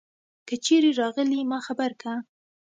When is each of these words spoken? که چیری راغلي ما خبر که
که 0.47 0.55
چیری 0.65 0.91
راغلي 0.99 1.41
ما 1.49 1.59
خبر 1.67 1.91
که 2.01 2.13